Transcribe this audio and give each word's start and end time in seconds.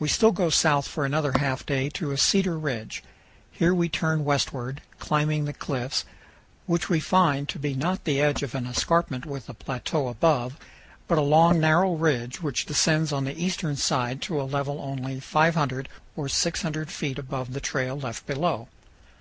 We 0.00 0.08
still 0.08 0.32
go 0.32 0.50
south 0.50 0.88
for 0.88 1.04
another 1.04 1.34
half 1.38 1.64
day 1.64 1.88
to 1.90 2.10
a 2.10 2.18
cedar 2.18 2.58
ridge; 2.58 3.00
here 3.52 3.72
we 3.72 3.88
turn 3.88 4.24
westward, 4.24 4.80
climbing 4.98 5.44
the 5.44 5.52
cliffs, 5.52 6.04
which 6.66 6.88
we 6.88 6.98
find 6.98 7.48
to 7.48 7.60
be 7.60 7.72
not 7.72 8.02
the 8.02 8.20
edge 8.20 8.42
of 8.42 8.56
an 8.56 8.66
escarpment 8.66 9.24
with 9.24 9.48
a 9.48 9.54
plateau 9.54 10.08
above, 10.08 10.56
but 11.06 11.16
a 11.16 11.20
long 11.22 11.60
narrow 11.60 11.94
ridge 11.94 12.42
which 12.42 12.66
descends 12.66 13.12
on 13.12 13.22
the 13.22 13.40
eastern 13.40 13.76
side 13.76 14.20
to 14.22 14.42
a 14.42 14.50
level 14.50 14.80
only 14.80 15.20
500 15.20 15.88
or 16.16 16.28
600 16.28 16.90
feet 16.90 17.20
above 17.20 17.52
the 17.52 17.60
trail 17.60 17.96
left 17.96 18.26
below. 18.26 18.66